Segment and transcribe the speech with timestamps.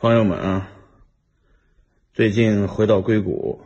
[0.00, 0.72] 朋友们啊，
[2.14, 3.60] 最近回到硅谷，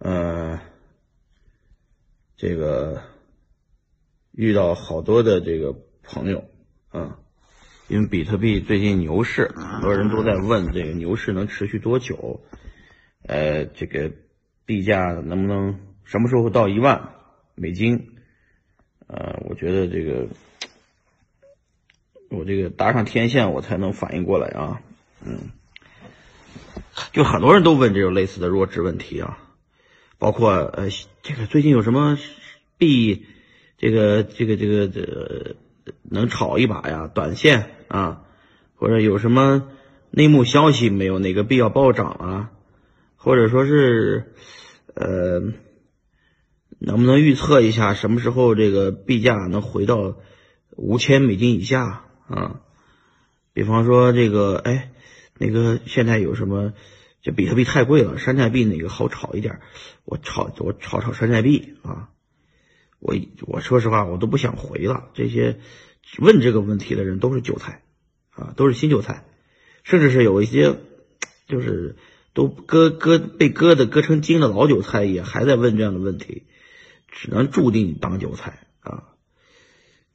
[0.00, 0.58] 呃，
[2.36, 3.00] 这个
[4.32, 5.72] 遇到好多的这个
[6.02, 6.50] 朋友
[6.88, 7.20] 啊，
[7.86, 12.40] 因为比特币最近牛市，很多人都在问这个牛市能持续多久？
[13.22, 14.10] 呃，这个
[14.66, 17.14] 币价能不能什么时候到一万
[17.54, 18.16] 美金？
[19.06, 20.26] 呃，我觉得这个。
[22.30, 24.80] 我这个搭上天线，我才能反应过来啊，
[25.24, 25.50] 嗯，
[27.12, 29.38] 就很多人都问这种类似的弱智问题啊，
[30.18, 30.88] 包括呃，
[31.22, 32.18] 这个最近有什么
[32.76, 33.24] 币，
[33.78, 35.56] 这个这个这个这个
[36.02, 37.10] 能炒一把呀？
[37.12, 38.24] 短线啊，
[38.76, 39.68] 或者有什么
[40.10, 41.18] 内幕消息没有？
[41.18, 42.50] 哪个币要暴涨啊？
[43.16, 44.34] 或者说是
[44.94, 45.40] 呃，
[46.78, 50.16] 能不能预测一下什么时候这个币价能回到
[50.76, 52.04] 五千美金以下？
[52.28, 52.60] 啊，
[53.52, 54.92] 比方说这个，哎，
[55.38, 56.72] 那个现在有什么？
[57.20, 59.60] 这比特币太贵了，山寨币哪个好炒一点？
[60.04, 62.10] 我炒我炒炒山寨币啊！
[63.00, 65.10] 我我说实话，我都不想回了。
[65.14, 65.58] 这些
[66.20, 67.82] 问这个问题的人都是韭菜
[68.30, 69.24] 啊，都是新韭菜，
[69.82, 70.76] 甚至是有一些
[71.48, 71.96] 就是
[72.34, 76.44] 都割割被割的割成精的老韭菜，也还在问这样的问题，
[77.08, 79.08] 只能注定当韭菜啊！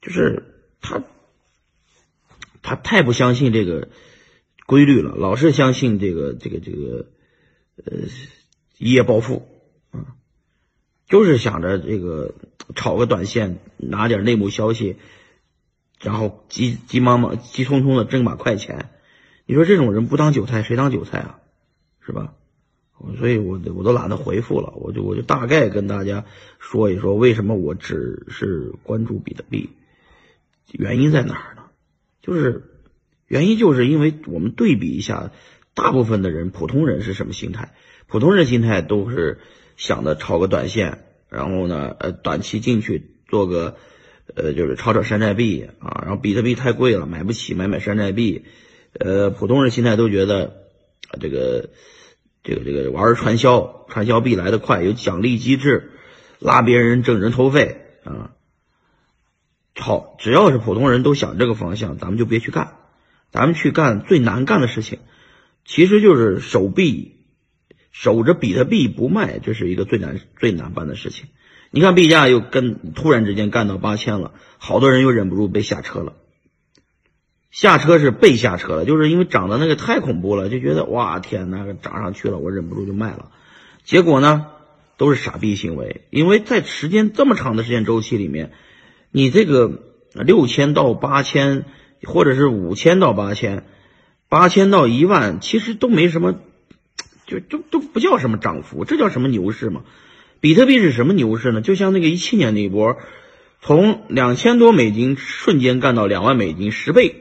[0.00, 1.02] 就是他。
[2.64, 3.88] 他太不相信这个
[4.66, 7.06] 规律了，老是相信这个这个这个
[7.76, 8.08] 呃
[8.78, 9.46] 一夜暴富
[9.90, 10.16] 啊，
[11.06, 12.34] 就是想着这个
[12.74, 14.96] 炒个短线，拿点内幕消息，
[16.00, 18.88] 然后急急忙忙、急匆匆的挣把快钱。
[19.44, 21.40] 你说这种人不当韭菜，谁当韭菜啊？
[22.00, 22.32] 是吧？
[23.18, 26.24] 所以我我都懒得回复了，我就我就大概跟大家
[26.58, 29.68] 说一说，为什么我只是关注比特币，
[30.72, 31.63] 原因在哪儿呢？
[32.24, 32.62] 就是
[33.28, 35.30] 原因，就是因为我们对比一下，
[35.74, 37.74] 大部分的人，普通人是什么心态？
[38.06, 39.40] 普通人心态都是
[39.76, 43.76] 想着炒个短线，然后呢，呃，短期进去做个，
[44.34, 46.00] 呃，就是炒炒山寨币啊。
[46.06, 48.46] 然后比特币太贵了，买不起，买买山寨币。
[48.98, 50.62] 呃，普通人心态都觉得，
[51.20, 51.68] 这个，
[52.42, 55.90] 这个，这个玩传销，传销币来的快，有奖励机制，
[56.38, 58.30] 拉别人挣人头费啊。
[59.76, 62.76] 好，只要是普通人都想这个方向，咱们就别去干，
[63.32, 65.00] 咱们去干最难干的事情，
[65.64, 67.16] 其实就是守币，
[67.90, 71.26] 守着比特币不卖，这是一个最难最难办的事情。
[71.72, 76.12] 你看币价又跟突然之间干到八千了，好多人又忍不住被下车了。
[77.50, 83.32] 下车是被下车了，就是因为涨的那个太恐怖了，就觉得哇天，那个涨上去了，我忍不住就卖了。
[83.82, 84.46] 结果呢，
[84.96, 88.52] 都是傻逼行为，因为在时间这么长的时间周期里面。
[89.16, 89.70] 你这个
[90.12, 91.66] 六千到八千，
[92.02, 93.64] 或者是五千到八千，
[94.28, 96.34] 八千到一万，其实都没什么，
[97.24, 99.82] 就就都不叫什么涨幅，这叫什么牛市嘛？
[100.40, 101.60] 比特币是什么牛市呢？
[101.60, 102.96] 就像那个一七年那一波，
[103.60, 107.14] 从两千多美金瞬间干到两万美金，十倍，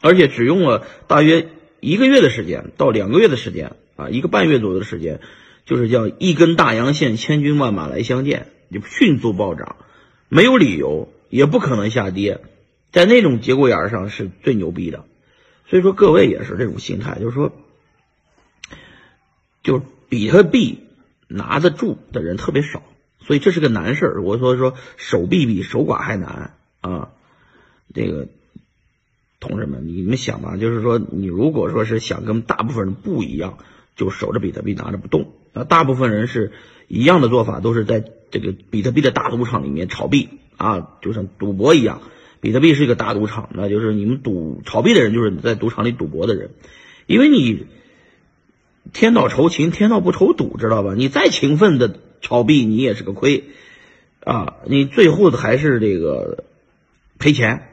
[0.00, 1.48] 而且只用了大约
[1.80, 5.18] 一个月的时间到两个月的时间啊，一个半月左右的时间，
[5.66, 9.74] 就是叫一根大阳线，千军万马来相见，就迅速暴涨，
[10.28, 11.12] 没有理由。
[11.32, 12.42] 也不可能下跌，
[12.92, 15.06] 在那种节骨眼上是最牛逼的，
[15.66, 17.52] 所以说各位也是这种心态，就是说，
[19.62, 20.80] 就比特币
[21.28, 22.82] 拿得住的人特别少，
[23.18, 24.22] 所以这是个难事儿。
[24.22, 27.08] 我说说守币比守寡还难啊！
[27.94, 28.28] 这个
[29.40, 33.56] 同志们，你们想吧，就是说你如果说是想跟大部分人不一样，
[33.96, 35.64] 就守着比特币拿着不动啊。
[35.64, 36.52] 大部分人是
[36.88, 40.28] 一样的做法，都是在这个比特币的大赌场里面炒币。
[40.62, 42.02] 啊，就像赌博一样，
[42.40, 46.50] 比特币是一个大赌场，那就是你们赌炒币的人，就是在赌场里赌博的人，
[47.06, 47.66] 因为你
[48.92, 50.94] 天道酬勤，天道不酬赌，知道吧？
[50.96, 53.44] 你再勤奋的炒币，你也是个亏
[54.24, 56.44] 啊，你最后的还是这个
[57.18, 57.68] 赔钱。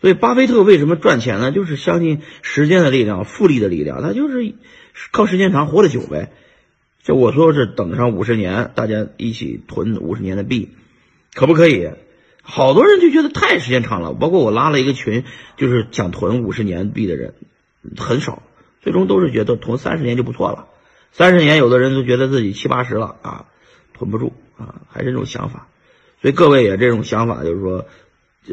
[0.00, 1.52] 所以，巴菲特为什么赚钱呢？
[1.52, 4.54] 就是相信时间的力量、复利的力量，他就是
[5.10, 6.32] 靠时间长活得久呗。
[7.02, 10.68] 就我说是等上五十年，大家一起囤五十年的币，
[11.34, 11.88] 可不可以？
[12.48, 15.24] 好多人就觉得太时间长了，包括我拉了一个群，
[15.56, 17.34] 就是想囤五十年币的人
[17.96, 18.40] 很少，
[18.80, 20.68] 最终都是觉得囤三十年就不错了。
[21.10, 23.46] 三十年，有的人都觉得自己七八十了啊，
[23.94, 25.66] 囤不住啊，还是这种想法。
[26.22, 27.86] 所以各位也这种想法，就是说，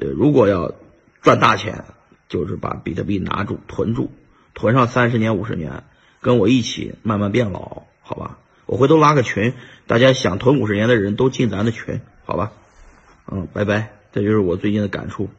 [0.01, 0.73] 呃，如果要
[1.21, 1.85] 赚大钱，
[2.29, 4.11] 就是把比特币拿住、囤住，
[4.55, 5.83] 囤上三十年、五十年，
[6.19, 8.39] 跟我一起慢慢变老，好吧？
[8.65, 9.53] 我回头拉个群，
[9.85, 12.53] 大家想囤五十年的人都进咱的群，好吧？
[13.31, 15.29] 嗯，拜拜，这就是我最近的感触。